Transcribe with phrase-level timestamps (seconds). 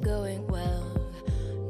[0.00, 0.84] going well.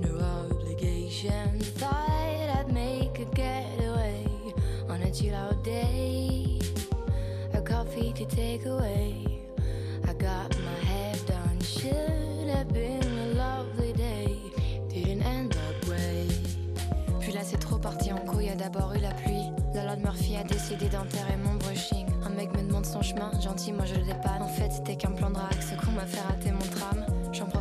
[0.01, 1.59] No obligation.
[1.79, 4.27] Thought I'd make a getaway
[4.89, 6.59] on a chill out day.
[7.55, 9.43] A coffee to take away.
[10.09, 11.61] I got my hair done.
[11.61, 14.37] Should have been a lovely day.
[14.89, 16.27] Didn't end that way.
[17.21, 18.51] Puis là, c'est trop parti en couille.
[18.51, 19.51] A d'abord eu la pluie.
[19.75, 22.07] La Lord Murphy a décidé d'enterrer mon brushing.
[22.25, 24.43] Un mec me demande son chemin, gentil, moi je le dépanne.
[24.43, 27.06] En fait, c'était qu'un plan de rack, ce qu'on m'a fait rater mon tram.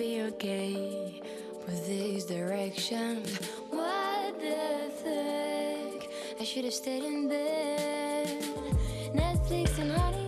[0.00, 1.20] be okay
[1.66, 3.22] with this direction.
[3.68, 6.10] What the fuck?
[6.40, 8.42] I should have stayed in bed.
[9.14, 10.19] Netflix and honey.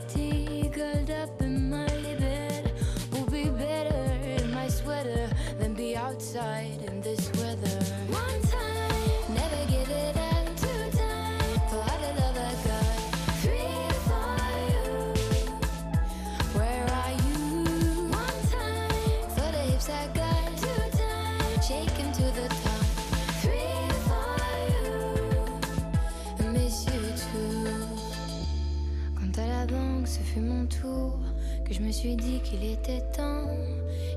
[30.03, 31.19] que ce fut mon tour,
[31.64, 33.56] que je me suis dit qu'il était temps.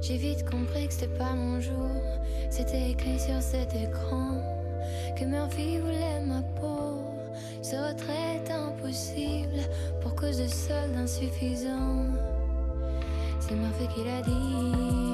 [0.01, 1.89] J'ai vite compris que c'était pas mon jour,
[2.49, 4.41] c'était écrit sur cet écran.
[5.17, 7.01] Que Murphy voulait ma peau,
[7.61, 9.61] ce retrait est impossible
[10.01, 12.05] pour cause de solde insuffisant.
[13.39, 15.04] C'est Murphy qui l'a dit.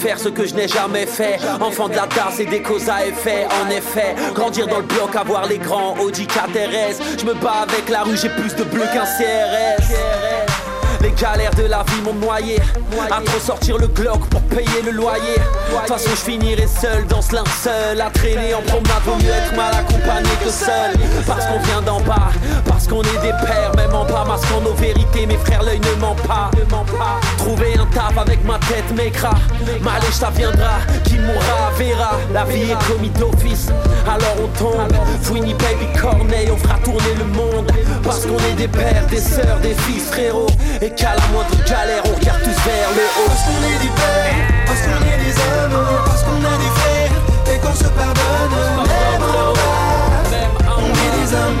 [0.00, 1.38] faire ce que je n'ai jamais fait.
[1.60, 4.14] Enfant de la tasse et des causes à effet, en effet.
[4.34, 7.18] Grandir dans le bloc, avoir les grands Audi KTRS.
[7.18, 9.92] Je me bats avec la rue, j'ai plus de bleu qu'un CRS.
[11.02, 12.58] Les galères de la vie m'ont noyé.
[13.10, 15.36] À trop sortir le Glock pour payer le loyer.
[15.70, 19.30] De toute façon je finirai seul dans ce linceul À traîner en promenade vaut mieux
[19.30, 20.92] être mal accompagné que seul.
[21.26, 22.30] Parce qu'on vient d'en bas,
[22.66, 23.72] parce qu'on est des pères.
[23.76, 26.50] Même en bas masquant nos vérités Mes frères l'œil ne ment pas.
[27.38, 29.30] Trouver un taf avec ma tête m'écra
[29.80, 32.10] Malèche ça viendra, qui mourra verra.
[32.32, 33.68] La vie est commis d'office,
[34.06, 34.92] alors on tombe.
[35.22, 37.70] Fouini baby corneille, on fera tourner le monde.
[38.02, 40.46] Parce qu'on est des pères, des sœurs, des fils frérots
[40.80, 43.28] Et qu'à la moindre galère on regarde tous vers le haut.
[43.28, 47.58] Parce qu'on est des pères, qu'on est les amours parce qu'on a des frères et
[47.58, 48.54] qu'on se pardonne.
[48.86, 50.26] Même en bas,
[50.76, 51.60] on est des hommes,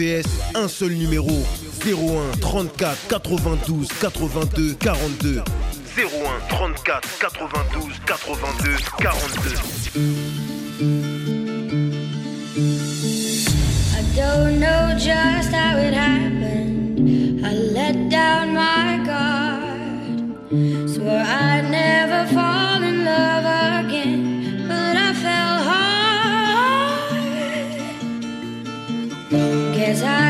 [0.00, 1.26] VS, un seul numéro
[1.84, 5.44] 01 34 92 82 42.
[5.94, 6.04] 01
[6.48, 9.60] 34 92 82 42.
[14.16, 17.44] Don't know just how it happened.
[17.44, 20.88] I let down my guard.
[20.88, 22.59] Swore I'd never fall.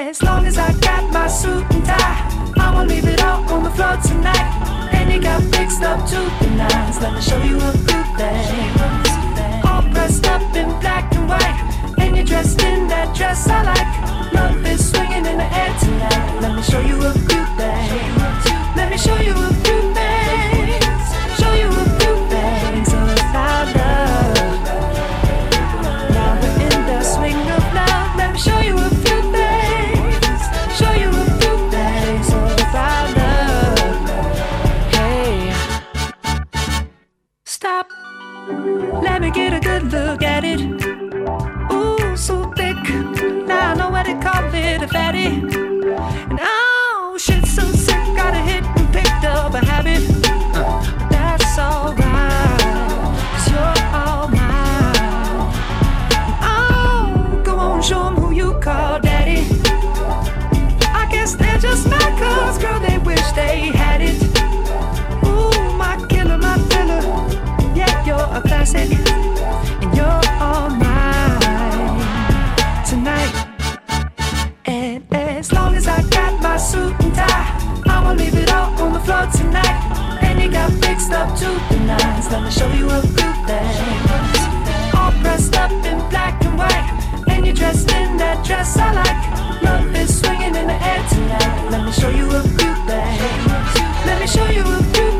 [0.00, 3.64] As long as I got my suit and tie, I won't leave it all on
[3.64, 4.88] the floor tonight.
[4.94, 6.98] And you got fixed up to the nines.
[7.02, 9.60] Let me show you a good thing.
[9.62, 14.32] All dressed up in black and white, and you're dressed in that dress I like.
[14.32, 16.40] Love is swinging in the air tonight.
[16.40, 18.16] Let me show you a good thing.
[18.76, 19.59] Let me show you a
[40.42, 40.62] It
[41.70, 42.76] Ooh, so thick.
[43.46, 45.26] Now I know why they call it a fatty.
[45.26, 47.94] And oh, shit, so sick.
[48.16, 50.00] Got a hit and picked up a habit.
[51.10, 52.60] That's alright.
[53.32, 55.52] Cause you're all mine.
[56.42, 59.44] Oh, go on, show them who you call daddy.
[60.88, 64.22] I guess they're just mad cause, girl, they wish they had it.
[65.22, 67.02] Ooh, my killer, my filler.
[67.76, 68.88] Yeah, you're a classic.
[76.70, 77.50] suit and tie.
[77.86, 79.78] I'ma leave it all on the floor tonight.
[80.22, 82.30] And you got fixed up to the nines.
[82.30, 83.76] Let me show you a few things.
[84.94, 86.88] All dressed up in black and white.
[87.28, 89.62] And you're dressed in that dress I like.
[89.62, 91.70] Love is swinging in the air tonight.
[91.72, 93.70] Let me show you a few things.
[94.06, 95.19] Let me show you a few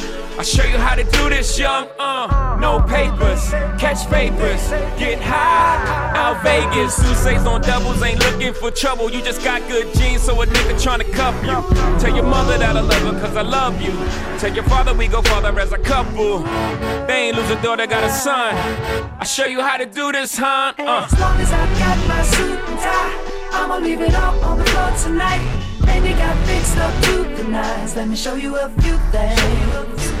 [0.37, 1.87] I show you how to do this, young.
[1.99, 6.13] Uh, no papers, catch papers, get high.
[6.15, 9.11] Out Vegas, Sousa's on doubles, ain't looking for trouble.
[9.11, 11.99] You just got good genes, so a nigga tryna cuff you.
[11.99, 13.91] Tell your mother that I love her, cause I love you.
[14.39, 16.39] Tell your father we go farther as a couple.
[17.07, 18.55] They ain't lose a daughter, got a son.
[19.19, 20.73] I show you how to do this, huh?
[20.77, 21.07] Uh.
[21.11, 24.65] As long as I got my suit and tie, I'ma leave it all on the
[24.65, 25.67] floor tonight.
[25.87, 27.95] And got fixed up to the nines.
[27.95, 30.20] Let me show you a few things.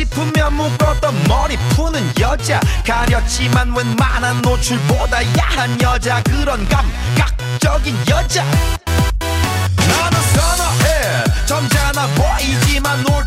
[0.00, 2.60] 싶으면 묶었던 머리 푸는 여자.
[2.86, 6.22] 가렸지만 웬만한 노출보다 야한 여자.
[6.22, 8.44] 그런 감각적인 여자.
[9.78, 11.24] 나는 선어해.
[11.46, 13.26] 점잖아 보이지만 놀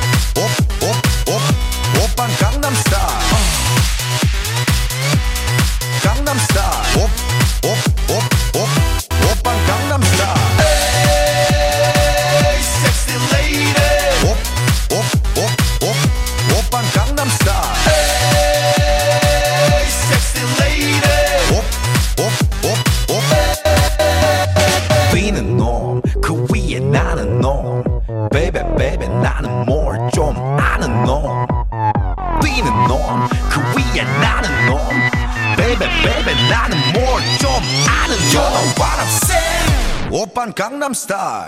[40.91, 41.47] Gangnam Style.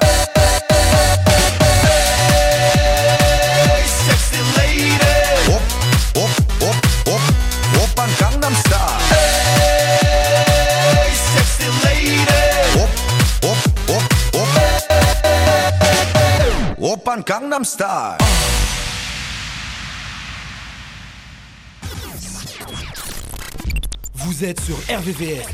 [16.80, 18.18] Open Gangnam Style.
[24.16, 25.46] Vous êtes sur RVVR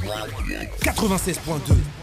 [0.83, 1.98] 96.2.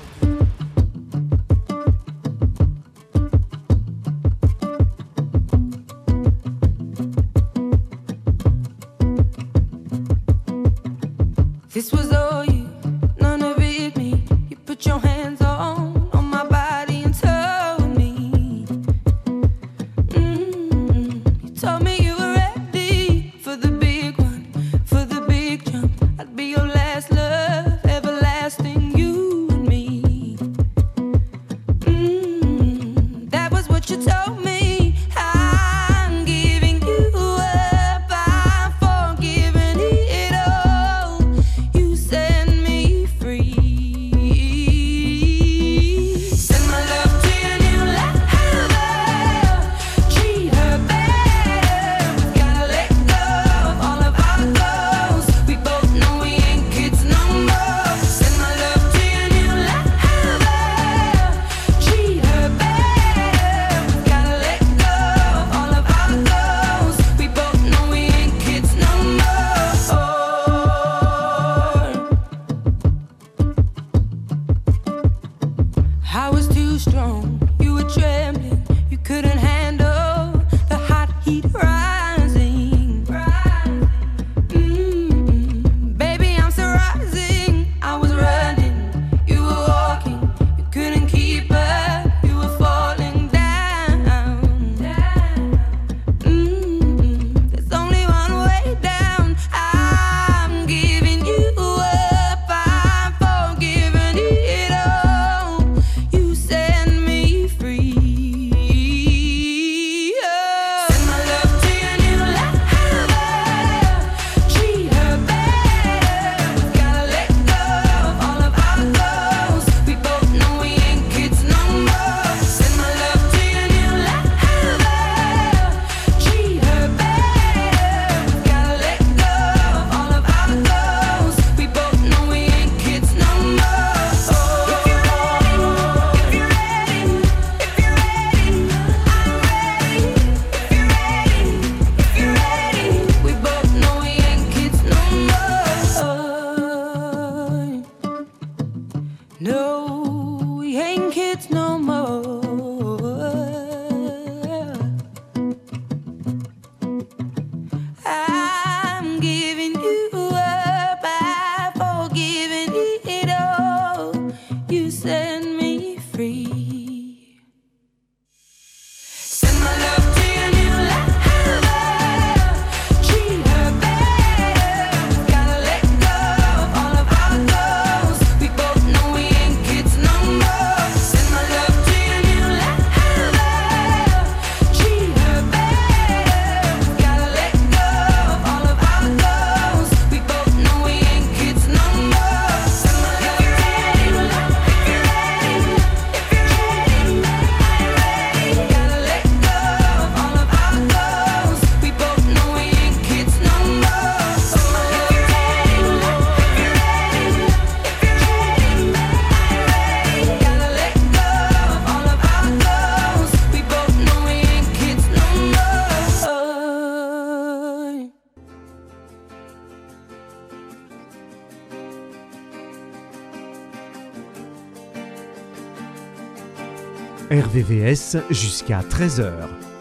[227.57, 229.33] RVVS jusqu'à 13h.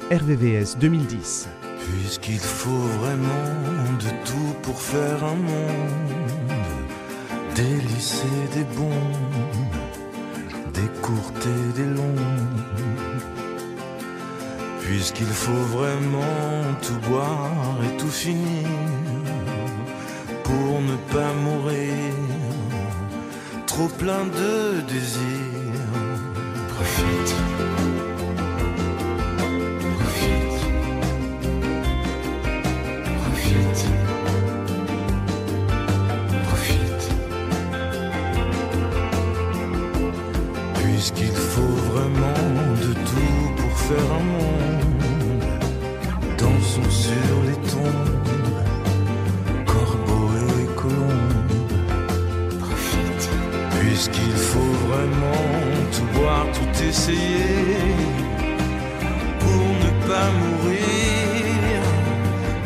[0.10, 1.50] RVVS 2010.
[1.82, 3.52] Puisqu'il faut vraiment
[4.00, 6.56] de tout pour faire un monde,
[7.54, 7.64] des
[8.56, 9.12] des bons,
[10.74, 12.16] des courtes et des longs.
[14.80, 18.70] Puisqu'il faut vraiment tout boire et tout finir
[20.46, 22.14] pour ne pas mourir,
[23.66, 25.45] trop plein de désirs
[26.78, 27.95] 我是一
[56.96, 57.94] essayer
[59.42, 61.82] pour ne pas mourir,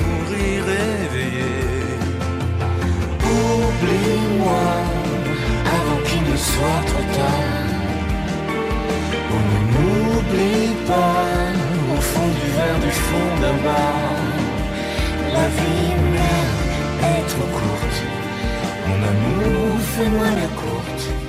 [0.06, 0.62] mourir
[1.04, 1.56] éveillé.
[3.38, 4.68] Oublie-moi
[5.78, 7.56] avant qu'il ne soit trop tard.
[9.38, 11.26] On ne m'oublie pas
[11.94, 14.14] au fond du verre du fond d'un bar.
[15.36, 16.60] La vie humaine
[17.14, 17.98] est trop courte.
[18.88, 21.29] Mon amour, fais-moi la courte.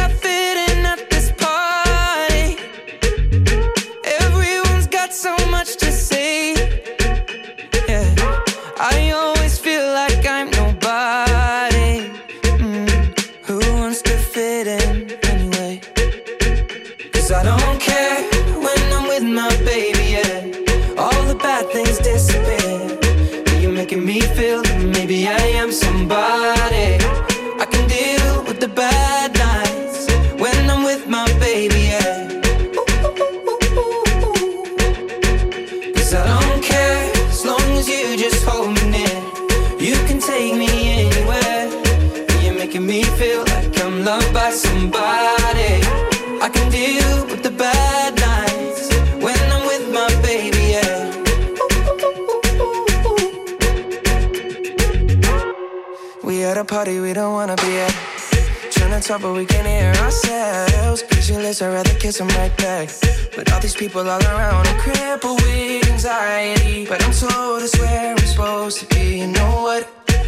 [59.11, 61.03] talk, but we can't hear ourselves.
[61.03, 62.89] Pictureless, I'd rather kiss them right back.
[63.35, 66.85] But all these people all around, I'm crippled with anxiety.
[66.85, 69.19] But I'm told it's where I'm supposed to be.
[69.19, 69.87] You know what?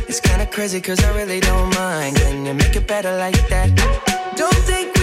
[0.09, 2.17] It's kinda crazy, cause I really don't mind.
[2.17, 3.69] Can you make it better like that?
[4.35, 5.02] Don't think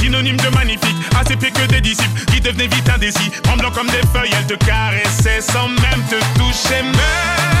[0.00, 4.32] synonyme de magnifique, ACP que des disciples qui devenaient vite indécis, tremblant comme des feuilles,
[4.38, 6.82] elles te caressaient sans même te toucher.
[6.82, 7.55] Mais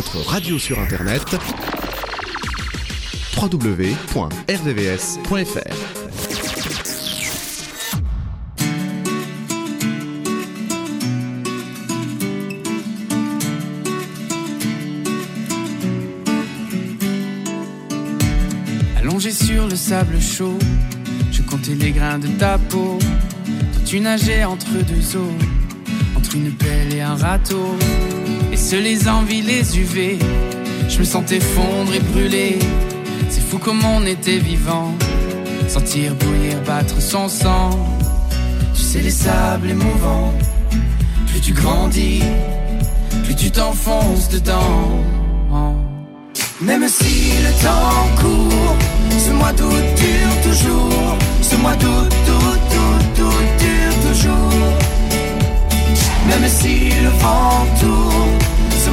[0.00, 1.36] votre radio sur Internet
[3.36, 4.40] www.rvvs.fr.
[18.96, 20.56] Allongé sur le sable chaud,
[21.30, 22.98] je comptais les grains de ta peau.
[23.44, 25.36] Toi, tu nageais entre deux eaux,
[26.16, 27.76] entre une pelle et un râteau.
[28.70, 30.16] Seuls les envies, les UV,
[30.88, 32.56] je me sentais fondre et brûler.
[33.28, 34.94] C'est fou comme on était vivant,
[35.66, 37.70] sentir bouillir, battre son sang.
[38.72, 40.32] Tu sais, les sables émouvants,
[41.26, 42.22] plus tu grandis,
[43.24, 45.02] plus tu t'enfonces dedans.
[46.60, 48.76] Même si le temps court,
[49.18, 51.18] ce mois d'août dure toujours.
[51.42, 54.78] Ce mois d'août, d'août, d'août, d'août dure toujours.
[56.28, 58.38] Même si le vent tourne,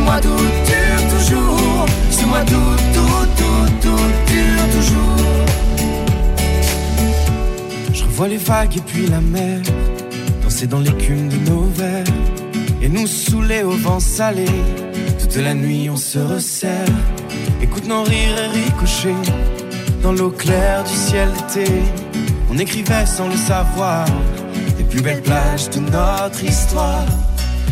[0.08, 1.86] mois d'août dure toujours.
[2.10, 5.26] Ce mois d'août, d'août, d'août, d'août dure toujours.
[7.94, 9.60] Je revois les vagues et puis la mer,
[10.42, 12.14] danser dans l'écume de nos verres,
[12.82, 14.50] et nous saouler au vent salé.
[15.20, 16.96] Toute la nuit on se resserre.
[17.62, 19.24] Écoute nos rires et ricochets
[20.04, 21.70] dans l'eau claire du ciel d'été.
[22.50, 24.06] On écrivait sans le savoir
[24.78, 27.06] les plus belles plages de notre histoire.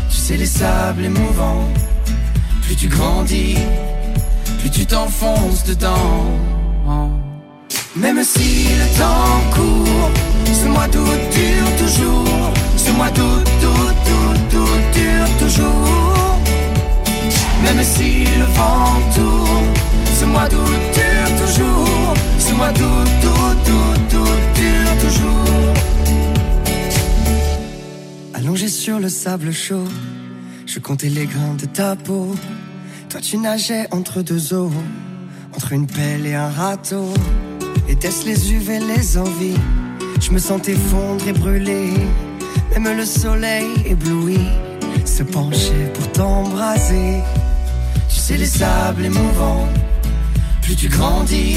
[0.10, 1.68] Tu sais, les sables émouvants,
[2.66, 3.56] plus tu grandis,
[4.60, 6.26] plus tu t'enfonces dedans.
[7.96, 10.12] Même si le temps court,
[10.54, 12.54] ce mois d'août dure toujours.
[12.76, 16.40] Ce mois d'août, d'août, d'août, d'août dure toujours.
[17.64, 19.68] Même si le vent tourne,
[20.20, 22.14] ce mois d'août dure toujours.
[22.38, 25.74] Ce mois d'août, d'août, d'août, d'août dure toujours.
[28.34, 29.88] Allongé sur le sable chaud,
[30.76, 32.36] je comptais les grains de ta peau.
[33.08, 34.74] Toi, tu nageais entre deux eaux,
[35.56, 37.14] entre une pelle et un râteau.
[37.88, 39.58] Était-ce les UV, les envies?
[40.20, 41.94] Je me sentais fondre et brûler.
[42.72, 44.42] Même le soleil ébloui
[45.06, 47.22] se penchait pour t'embraser.
[48.10, 49.70] Tu sais, les sables émouvants,
[50.62, 51.56] plus tu grandis,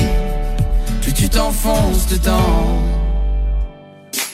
[1.02, 2.84] plus tu t'enfonces dedans.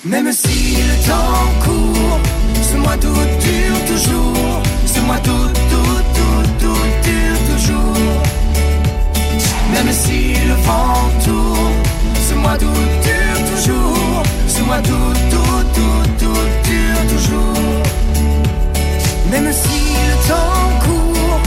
[0.05, 2.20] Même si le temps court,
[2.61, 4.64] ce mois d'août dure toujours.
[5.07, 8.22] D'août, d'août, d'août, d'août dure toujours.
[9.72, 14.22] Même si le vent tourne, mois d'août dure toujours.
[14.66, 17.82] Mois d'août, d'août, d'août, d'août dure toujours.
[19.30, 21.40] Même si le temps court,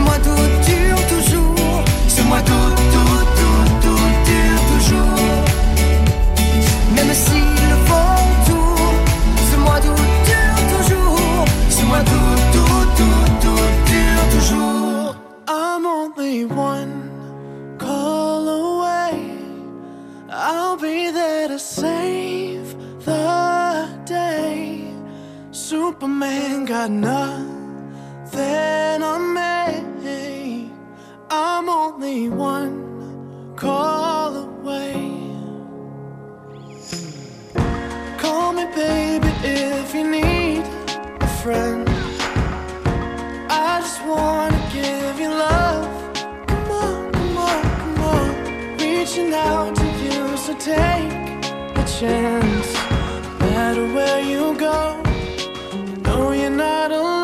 [0.00, 1.84] mois d'août dure toujours.
[2.08, 2.42] Ce mois
[21.56, 22.76] to save
[23.06, 24.84] the day.
[25.52, 27.42] Superman got nothing
[29.02, 30.70] on me.
[31.30, 34.96] I'm only one call away.
[38.18, 40.64] Call me, baby, if you need
[41.20, 41.88] a friend.
[43.48, 45.88] I just wanna give you love.
[46.48, 48.28] Come on, come on, come on.
[48.76, 51.35] Reaching out to you, so take
[52.00, 52.74] chance.
[53.40, 55.02] No matter where you go,
[56.04, 57.15] no, you're not alone.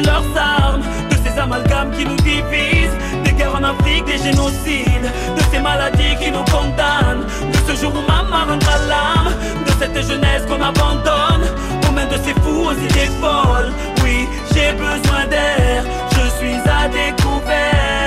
[0.00, 5.08] De leurs armes, de ces amalgames qui nous divisent, des guerres en Afrique, des génocides,
[5.36, 9.32] de ces maladies qui nous condamnent, de ce jour où maman rendra l'âme,
[9.66, 11.44] de cette jeunesse qu'on abandonne,
[11.88, 13.72] aux mains de ces fous aux idées folles.
[14.02, 18.05] Oui, j'ai besoin d'air, je suis à découvert.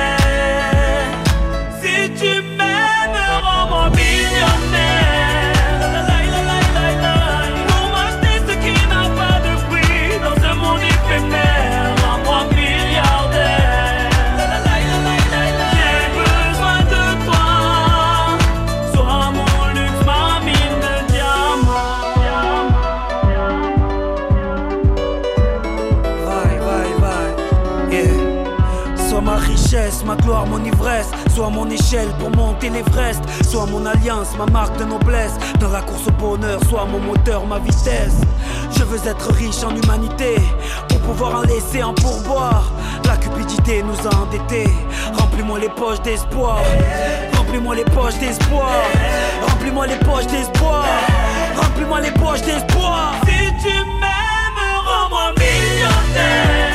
[30.30, 31.10] Gloire, mon ivresse.
[31.34, 33.22] Soit mon échelle pour monter l'Everest.
[33.50, 35.34] Soit mon alliance, ma marque de noblesse.
[35.60, 38.22] Dans la course au bonheur, soit mon moteur, ma vitesse.
[38.78, 40.36] Je veux être riche en humanité
[40.88, 42.72] pour pouvoir en laisser en pourboire.
[43.06, 44.70] La cupidité nous a endettés.
[45.18, 46.62] Remplis-moi les poches d'espoir.
[47.38, 48.72] Remplis-moi les poches d'espoir.
[49.48, 50.86] Remplis-moi les poches d'espoir.
[51.60, 53.16] Remplis-moi les poches d'espoir.
[53.26, 56.69] Si tu m'aimes, rends-moi millionnaire.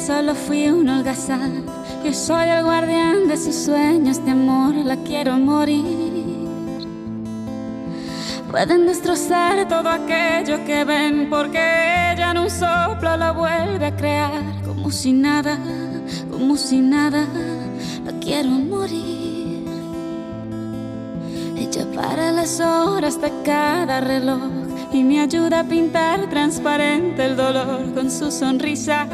[0.00, 1.64] Solo fui un holgazán.
[2.04, 6.48] Yo soy el guardián de sus sueños de amor, la quiero morir.
[8.50, 14.42] Pueden destrozar todo aquello que ven porque ella en un soplo la vuelve a crear
[14.64, 15.58] como si nada,
[16.30, 17.26] como si nada,
[18.04, 19.64] la quiero morir.
[21.56, 24.50] Ella para las horas de cada reloj
[24.92, 29.06] y me ayuda a pintar transparente el dolor con su sonrisa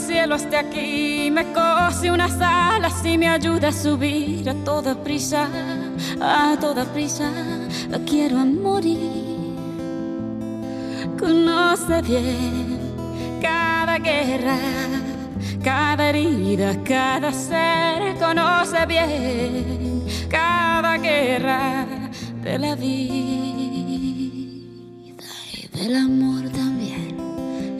[0.00, 1.30] cielo hasta aquí.
[1.30, 5.48] Me cose unas alas y me ayuda a subir a toda prisa,
[6.20, 7.30] a toda prisa.
[8.06, 8.98] Quiero morir.
[11.18, 12.78] Conoce bien
[13.40, 14.58] cada guerra,
[15.62, 18.16] cada herida, cada ser.
[18.18, 21.86] Conoce bien cada guerra
[22.42, 22.90] de la vida
[25.52, 26.80] y del amor también.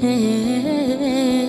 [0.03, 1.40] Moi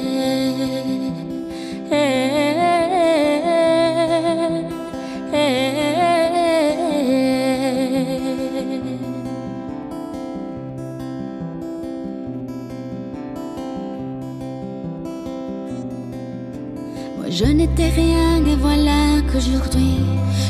[18.61, 19.99] voilà qu'aujourd'hui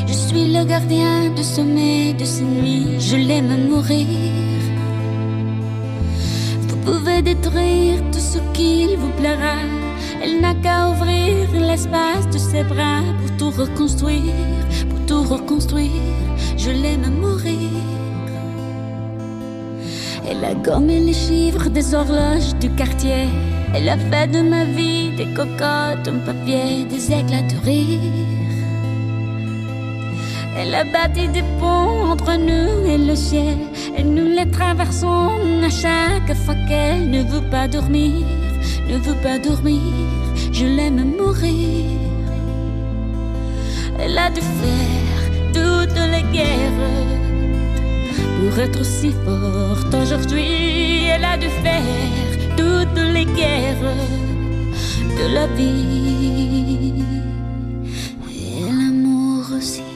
[0.06, 3.00] je suis le gardien du sommet de ces nuits.
[3.00, 4.62] Je l'aime mourir
[6.84, 9.56] pouvez détruire tout ce qu'il vous plaira.
[10.22, 14.34] Elle n'a qu'à ouvrir l'espace de ses bras pour tout reconstruire,
[14.88, 16.02] pour tout reconstruire.
[16.56, 17.70] Je l'aime mourir.
[20.28, 23.26] Elle a gommé les chiffres des horloges du quartier.
[23.74, 28.00] Elle a fait de ma vie des cocottes, un papier, des éclats de rire.
[30.58, 33.56] Elle a bâti des ponts entre nous et le ciel.
[33.96, 38.26] Et nous les traversons à chaque fois qu'elle ne veut pas dormir,
[38.90, 39.80] ne veut pas dormir.
[40.52, 41.86] Je l'aime mourir.
[43.98, 45.22] Elle a dû faire
[45.54, 46.90] toutes les guerres
[48.38, 51.04] pour être aussi forte aujourd'hui.
[51.06, 53.88] Elle a dû faire toutes les guerres
[55.18, 57.04] de la vie
[58.30, 59.88] et l'amour aussi.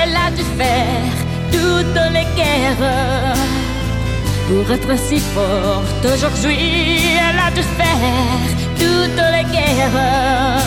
[0.00, 1.14] Elle a dû faire
[1.54, 3.49] toutes les guerres
[4.50, 7.14] pour être si forte aujourd'hui.
[7.24, 8.48] Elle a dû faire
[8.82, 10.62] toutes les guerres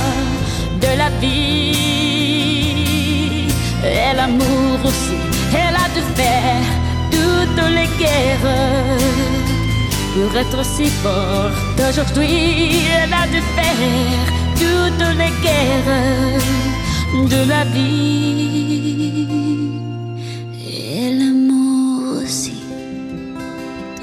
[0.84, 2.24] de la vie
[3.84, 5.18] et l'amour aussi.
[5.62, 6.68] Elle a dû faire
[7.12, 9.00] toutes les guerres
[10.14, 12.88] pour être si forte aujourd'hui.
[13.00, 14.26] Elle a dû faire
[14.62, 16.40] toutes les guerres
[17.34, 18.73] de la vie